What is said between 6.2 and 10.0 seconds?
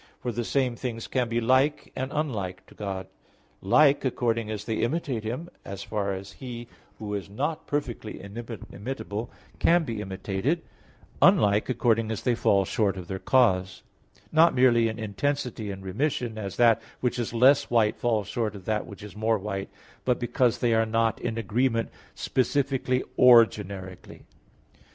He, Who is not perfectly imitable, can